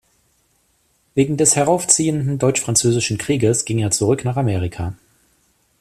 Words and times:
Wegen 1.13 1.37
des 1.37 1.55
heraufziehenden 1.55 2.39
Deutsch-Französischen 2.39 3.19
Krieges 3.19 3.65
ging 3.65 3.77
er 3.77 3.91
zurück 3.91 4.25
nach 4.25 4.35
Amerika. 4.35 4.95